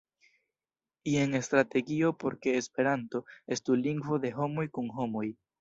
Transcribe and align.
Jen 1.11 1.37
strategio 1.49 2.11
por 2.25 2.37
ke 2.47 2.55
Esperanto 2.63 3.23
estu 3.57 3.79
lingvo 3.85 4.21
de 4.25 4.35
homoj 4.43 4.69
kun 4.79 4.93
homoj. 4.99 5.29